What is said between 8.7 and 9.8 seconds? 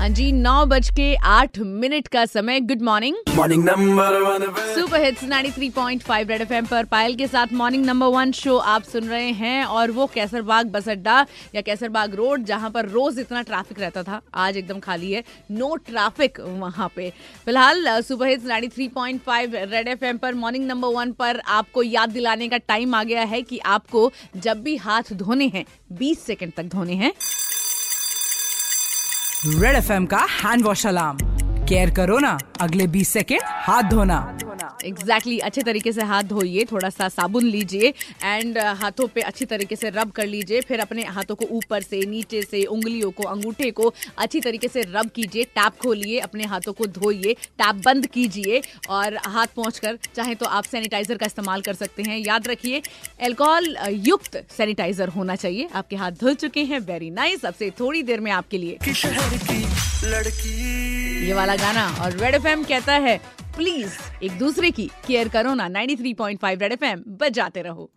सुन रहे हैं